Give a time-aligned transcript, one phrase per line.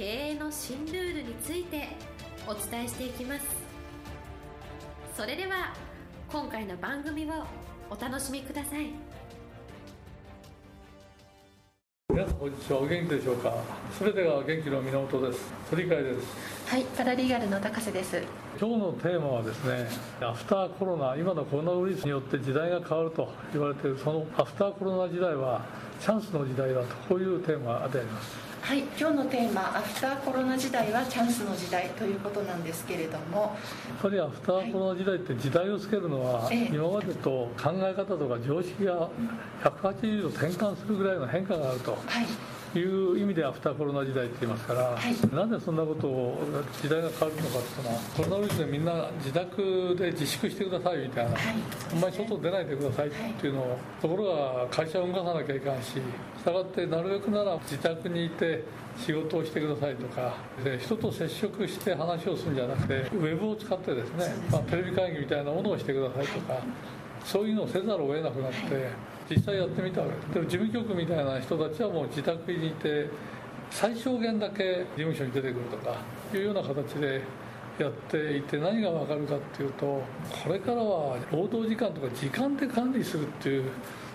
[0.00, 1.88] 経営の新ルールについて
[2.46, 3.44] お伝えしていきます。
[5.14, 5.74] それでは
[6.32, 7.44] 今回の番組を
[7.90, 8.86] お楽しみください。
[12.08, 12.78] 皆さんこんにちは。
[12.78, 13.52] お元気でしょうか？
[13.92, 15.52] すべてが元気の源です。
[15.68, 16.70] 鳥海です。
[16.70, 18.22] はいパラリーガルの高瀬です。
[18.58, 19.86] 今日のテーマはですね
[20.22, 21.14] アフターコロナ。
[21.16, 25.66] 今のコロナウイルスによって時代が変わると言われているそのアフターコロナ時代は
[26.00, 26.86] チャンスの時代だと。
[27.06, 33.40] こういうテーマでありますはい今日のテーマ「アフターコロナ時代はチャンスの時代」ということなんですけれども。
[33.40, 39.08] やっぱりアフターコロナ時代って時代をつけるのは、はい、今までと考え方とか常識が
[39.64, 41.98] 180度転換するぐらいの変化があると。
[42.06, 42.26] はい
[42.78, 46.38] いう意味でアフターコロナ時代って言いますから、はい、なんでそんなことを
[46.80, 51.42] 時代が変わるのかっていうのはコロナウイルスでみんな自宅で自粛してくださいみたいな、はい、
[51.92, 55.90] あんまり外出ないでくださいっていうのを、ところが会社を動かさなきゃいかんし
[56.40, 58.64] したがってなるべくなら自宅にいて
[58.96, 60.36] 仕事をしてくださいとか
[60.78, 66.58] 人と接触して話をするんじゃなくてウェブを使ってですね、まあ、テレビ会議みたいなものをしてくださいとか
[67.24, 69.09] そういうのをせざるを得なくなって。
[69.30, 73.08] 実際やってみたでも事務局みたいな人たちはもう自宅にいて
[73.70, 75.96] 最小限だけ事務所に出てくるとか
[76.34, 77.22] いうような形で
[77.78, 80.02] やっていて何が分かるかっていうと
[80.44, 83.70] これからは労働時間とか時間で管理するっていう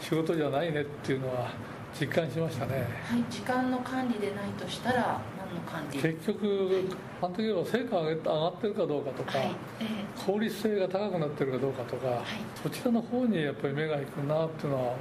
[0.00, 1.50] 仕事じゃないねっていうのは
[1.98, 5.20] 実感しましたね、はい、時間の管理でないとしたら
[5.92, 6.70] 結局
[7.20, 9.50] 監督は成果が上がってるかどうかとか、はい。
[9.80, 12.24] えー、効率性が高くなってるかどうかとか、はい、
[12.62, 14.96] そちらの方にやっぱり目がいくなっていうのはも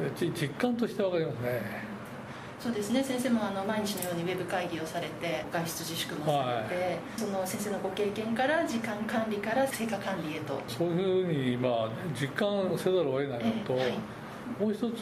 [0.00, 1.96] う実感として分かりますね。
[2.58, 3.04] そうですね。
[3.04, 10.60] 先生もあの毎日のようにウェブ会議をされて外出自粛もされて、はい、その先生のご経験から時間管理から成果管理へと。
[10.66, 13.98] そういうふうに、まあ、実感せざるを得ないのと、えーはい
[14.58, 14.92] もう一つやっ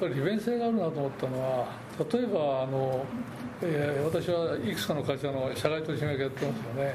[0.00, 1.68] ぱり利便性があるなと思ったのは
[2.12, 3.04] 例えばあの、
[3.62, 6.94] えー、私はいくつかの会社の社外取締役やってますよね。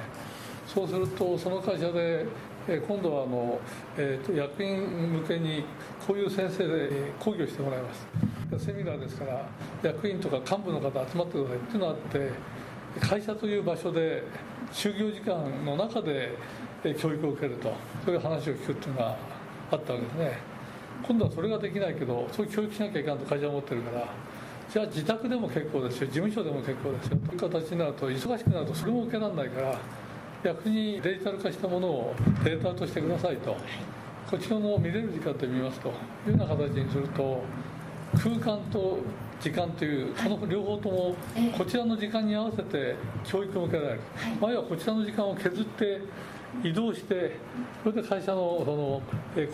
[0.68, 2.26] そうするとその会社で、
[2.68, 3.60] えー、今度はあの、
[3.98, 4.84] えーと、役員
[5.22, 5.66] 向けに
[6.08, 8.08] こういう先生で講義をしてもらいます。
[8.66, 9.46] セミナーですから
[9.82, 12.30] 役員とか幹部の方集まってくださいっていうのがあって
[13.00, 14.24] 会社という場所で
[14.74, 16.36] 就業時間の中で
[17.00, 17.74] 教育を受けると
[18.06, 19.18] そういう話を聞くっていうのが
[19.72, 20.51] あったわけですね。
[21.04, 24.08] 今度はそれができないけどそういう教育しなきゃいかんと会社は思ってるから
[24.72, 29.80] じゃあ自宅でも結構ですよ事務所でも結構ですよという形になると忙しくなるとそれも受けられないから
[30.44, 33.56] 逆にデジタル化したものをデータとしてくださいと
[34.30, 35.92] こちらの見れる時間で見ますとい
[36.28, 37.44] うような形にすると
[38.16, 39.00] 空間と
[39.42, 41.16] 時間というこの両方とも
[41.58, 44.02] こちらの時間に合わせて教育を受けられる。
[44.40, 46.02] 前はこちらの時間を削って
[46.64, 47.38] 移動して
[47.84, 49.02] それで会社のその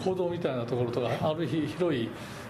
[0.04, 2.10] 行動みたいなところとかある日広い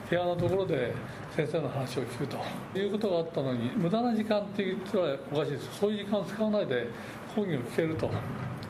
[0.10, 0.94] 部屋のところで
[1.36, 2.38] 先生の話を聞くと
[2.78, 5.80] いうことがあったのに無駄な時間って言ったらおかしいです。
[5.80, 6.88] そういう時間を使わないで
[7.36, 8.10] 講義を聞けると。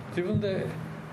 [0.10, 0.66] 自分で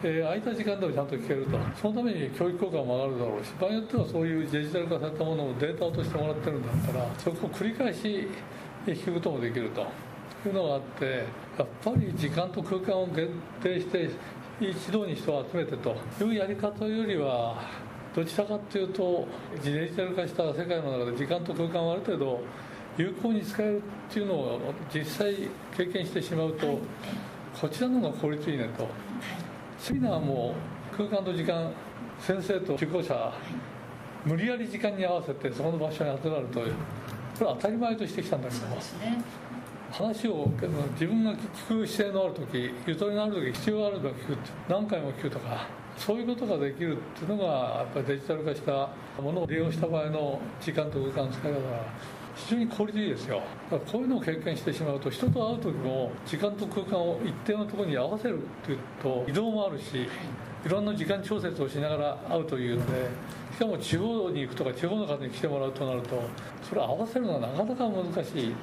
[0.03, 1.59] え空いた時間でもちゃんと聞けると。
[1.81, 8.29] そのために教育効果も上がるだろうし場合によってはそういうデジタル化されたものをデータとしてもらってるんだったらそこを繰り返し
[8.87, 9.87] 聞くこともできると
[10.49, 11.25] いうのがあって
[11.59, 13.29] やっぱり時間と空間を限
[13.63, 14.11] 定して
[14.61, 17.61] 一堂に人を集めてというやり方よりは
[18.15, 19.27] どちらかというと
[19.65, 22.41] デジタル化した世界の中で時間と空間をある程度
[22.97, 24.61] 有効に使えるっていうのを
[24.95, 26.79] 実際経験してしまうと、
[27.61, 28.87] こちらの方が効率いいねと、
[29.79, 30.55] セミナーも
[30.97, 31.73] 空間と時間
[32.21, 33.33] 先生と受講者
[34.25, 36.73] 無理やり時間に合わせてそこの場所に集まるという。
[37.37, 38.77] これは当たり前としてきたんだけども。
[39.95, 40.51] 話を
[40.95, 48.91] 自分が聞く姿勢のある時ゆとりのある時必要がある時聞くって何回も聞くとかそういうことができるっていうのがやっぱりデジタル化した
[49.23, 51.85] ものを利用した場合の時間と空間の使い方が
[52.35, 53.37] 非常に効率いいですよ。
[53.71, 60.09] だからこういうのを経験してしまうと人と会う時も時間と空間を一定のところに合わせるっていうと移動もあるし
[60.65, 63.09] いろんな時間調節をしながら会うというので
[63.53, 66.23] しかも地方に行くとか地方の方に来てもらうとなると
[66.69, 68.55] それを合わせるのはなかなか難しい。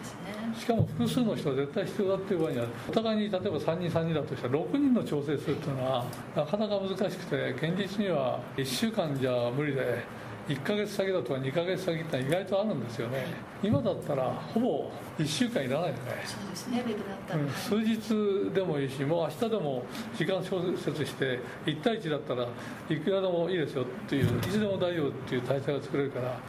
[0.60, 6.06] しかも複数の人は絶対必要だっていう場合にはお互いに例えば3人3人だとしたら6人の調整するっていうのは
[6.36, 10.04] なかなか難しくて現実には1週間じゃ無理で
[10.48, 13.26] 1ヶ月先だとか2ヶ月先って意外とあるんですよね、
[13.64, 14.24] 今だったら
[14.54, 16.02] ほぼ1週間いらないよね。
[16.26, 19.84] そうですねウェブだったら、うん、数日でもいいしもう明日でも
[20.18, 22.48] 時間調節して1対1だったら
[22.90, 26.40] いくらでもいいですよっていういつでも大丈夫っていう体制が作れるから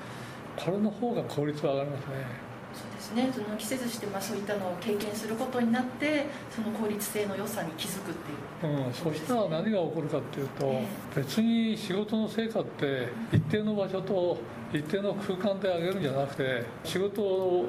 [0.57, 3.31] これの方が効率は上がりますねそうですね。
[3.33, 10.87] その季節してまあそういったのを経験することになってその効率性の良さに気づくっていう、うん、そしたら何が起こるかっていうと、え
[11.17, 14.39] 別に仕事の成果って一定の場所と
[14.73, 17.21] 一定の空間で上げるんじゃなくて仕事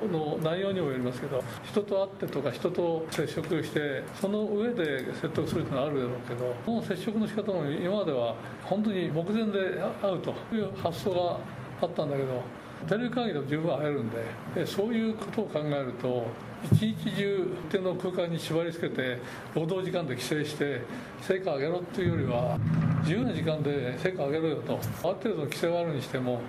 [0.10, 11.40] の内容にもよりますけど人と会ってとか人と接触してその上で説得するっていうのはあるだろうけどこの接触の仕方も今までは本当に目前で会うという発想が
[11.82, 12.42] あったんだけど
[12.88, 14.18] テレビ会議でも十分会えるんで
[14.56, 16.26] でそういうことを考えると
[16.72, 19.20] 一日中一定の空間に縛り付けて
[19.54, 20.82] 労働時間で規制して
[21.22, 22.58] 成果を上げろっていうよりは
[23.02, 24.80] 自由な時間で成果を上げろよと。
[25.04, 26.42] ある程度の規制があるにしても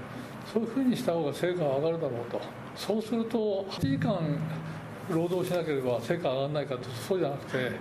[0.53, 2.41] そういうふうにした方が成果が上がるだろうと。
[2.77, 4.39] そうすると8時間
[5.11, 6.89] 労働しなければ成果上がらないかと。
[6.91, 7.73] そうじゃなくて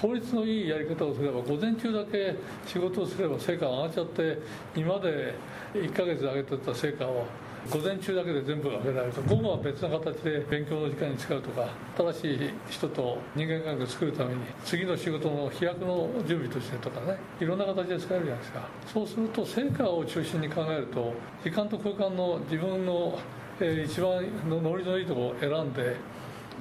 [0.00, 2.34] 効率のいいやり方をすれば午前中だけ
[2.66, 4.38] 仕事をすれば成果が上がっちゃって
[4.76, 5.34] 今まで
[5.74, 7.24] 1ヶ月上げてた成果を
[7.68, 18.68] 午前中だけで全部上げられると午後は別の形で勉強の時間に使うとか新しい人と人間関係を作るために次の仕事の飛躍の準備としてとかねいろんな形で使えるじゃないですか。
[18.86, 21.12] そうすると成果を中心に考えると
[21.44, 23.18] 時間と空間の自分の、
[23.60, 25.96] えー一番のノリのいいところを選んで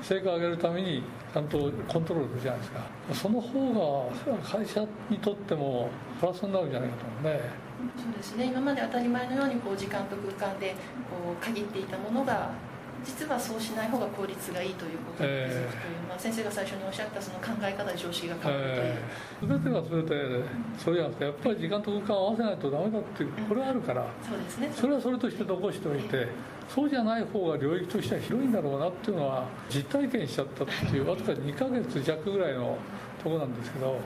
[0.02, 1.02] 成果を上げるために
[1.34, 2.80] ちゃんとコントロールするじゃないですか。
[3.14, 7.42] その方が会社にとってもプラスになるんじゃないかと思うね。
[7.96, 8.46] そうですね。
[8.46, 10.76] 今まで当たり前のようにこう時間と空間で
[11.10, 12.52] こう限っていたものが
[13.06, 20.46] 実はそうしない方が効率がいいということに気づくという、まあ、先生が最初におっしゃったその考え方で常識が変わるという、えー、全てが全て
[20.78, 24.72] それじゃなくてやっぱり時間と空間を合わせないとダメだっていうこれはあるから、そうですね。
[24.76, 26.28] それはそれとして残しておいて
[26.68, 32.78] そうじゃない方が領域としては広いんだろうなっていうのは実体験しちゃったっていうわずか2ヶ月弱ぐらいの
[33.24, 33.98] とこなんですけど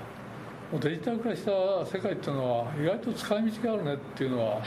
[0.73, 1.51] もうデジタル化した
[1.85, 4.59] 世界っていうのは意外と使い道があるねっていうのは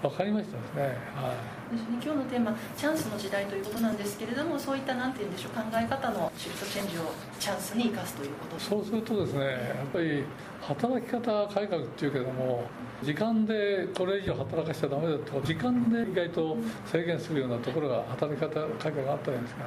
[0.00, 0.82] 分かりましたですね。
[0.82, 1.76] はい。
[1.76, 8.58] ですね、今日のテーマ「チャンスの時代」ということなんですけれどもそういったなんて言うんでしょう考え方のシフトチェンジをチャンスに生かすということ。
[8.58, 9.50] そうするとですねや
[9.84, 10.24] っぱり
[10.62, 12.64] 働き方改革っていうけども
[13.02, 18.48] 時間でこれ以上働かしちゃダメだとか時間で意外と制限するようなところが働き方
[18.78, 19.64] 改革があったじゃないですか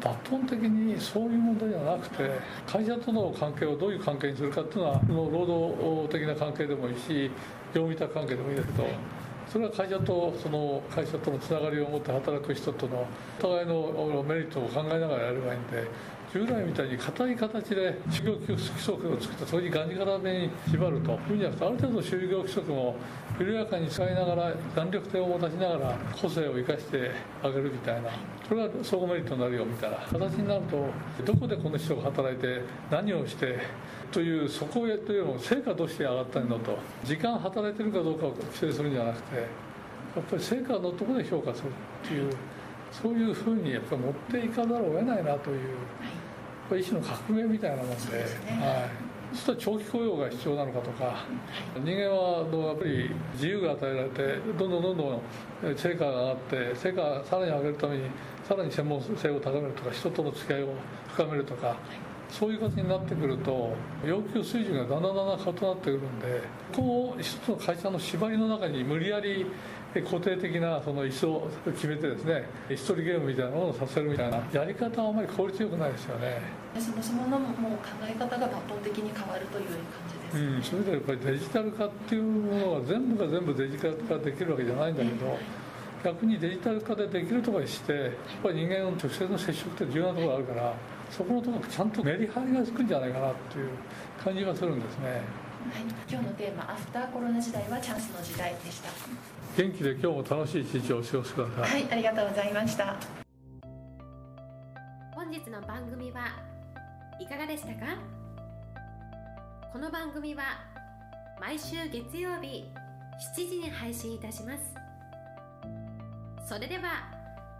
[0.00, 2.30] 抜本的にそういう問題ではなくて
[2.66, 7.30] 会社との関係をどういう関係にするかっていうのは労働的な関係でもいいし
[7.74, 8.88] 業務委託関係でもいいですけど
[9.50, 13.06] それは会社とその会社とのつながりを持って働く人との
[13.38, 15.88] お互いのメリットを考えながらやればいいんで
[16.36, 22.94] 従来みたいに硬い形で就業規則を作ってそれにがんじがらめに縛るというんじゃなくてある程度就業規則も
[23.38, 27.10] 緩やかに使いながら弾力性を持たしながら個性を生かして
[27.42, 28.10] あげるみたいな
[28.46, 30.90] それが相互メリットになるよみたいな形になると
[31.24, 32.60] どこでこの人が働いて
[32.90, 33.58] 何をして
[34.12, 39.42] というそこへというのも成果として上がったんだと時間働いてるかどうかを規制するんじゃなくてや
[40.20, 41.68] っぱり成果のところで評価する
[42.04, 42.30] っていう
[43.02, 45.58] そういうふうにやっぱり持っていかざるを得ないなという、
[46.68, 47.96] これ一種の革命みたいなもんで。
[47.96, 51.24] そうですねはいそしたら長期雇用が必要なのかとか
[51.84, 58.04] 人間はあのやっぱり自由が与えられてどんどんどんどん成果が上がって成果をさらに上げるために
[58.44, 60.68] さらに専門性を高めるとか人との付き合いを
[61.08, 61.76] 深めるとか
[62.30, 66.42] そういう形になってくると要求水準がだんだんだんだん異なってくるんで
[66.74, 69.46] こう一つの会社の縛りの中に無理やり
[70.02, 74.40] 固定的なその椅子を決めてですね椅子取りゲームみたいなものをさせるみたいな。
[74.52, 76.66] やり方はあまり効率よくないですよね。
[76.76, 79.78] でそもそものもう考え方が抜本的に変わるという感
[80.12, 85.38] じです、うん、それでやっぱりデジタル化っていうものが全部が全部デジタル化できるわけじゃないんだけど
[86.04, 88.12] 逆にデジタル化でできるところにしてやっ
[88.42, 90.74] ぱり人間の直接の接触って重要なところがあるから
[91.10, 93.70] そこのところちゃんとメリハリがつくんじゃないかなっていう
[94.22, 95.06] 感じがするんですね。
[95.66, 98.90] はい、今日のテーマ「アフターコロナ時代はチャンスの時代」でした
[99.56, 101.82] 元気で今日も楽しい一日をお過ごしください。
[101.82, 102.96] はいありがとうございました。
[105.14, 106.26] 本日の番組は
[107.18, 107.96] いかがでしたか？
[109.72, 110.42] この番組は
[111.40, 112.64] 毎週月曜日
[113.34, 114.74] 7時に配信いたします。
[116.46, 117.10] それでは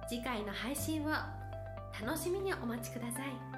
[0.06, 1.08] 次回の配信を
[2.04, 3.55] 楽しみにお待ちください